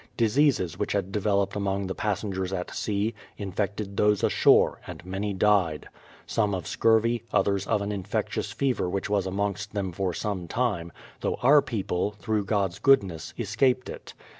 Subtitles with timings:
[0.17, 5.89] Diseases which had developed among the passengers at sea, infected those ashore, and many died;
[6.25, 10.47] some of scurvy, others of an infec tious fever which was amongst them for some
[10.47, 14.15] time, though our people, through God's goodness, escaped it.